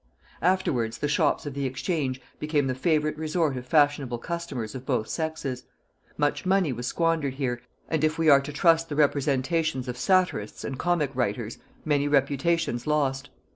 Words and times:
Afterwards 0.41 0.97
the 0.97 1.07
shops 1.07 1.45
of 1.45 1.53
the 1.53 1.67
exchange 1.67 2.19
became 2.39 2.65
the 2.65 2.73
favorite 2.73 3.15
resort 3.19 3.55
of 3.55 3.67
fashionable 3.67 4.17
customers 4.17 4.73
of 4.73 4.83
both 4.83 5.07
sexes: 5.07 5.65
much 6.17 6.43
money 6.43 6.73
was 6.73 6.87
squandered 6.87 7.35
here, 7.35 7.61
and, 7.87 8.03
if 8.03 8.17
we 8.17 8.27
are 8.27 8.41
to 8.41 8.51
trust 8.51 8.89
the 8.89 8.95
representations 8.95 9.87
of 9.87 9.99
satirists 9.99 10.63
and 10.63 10.79
comic 10.79 11.11
writers, 11.13 11.59
many 11.85 12.07
reputations 12.07 12.87
lost. 12.87 13.29